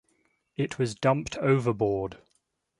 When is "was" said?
0.79-0.95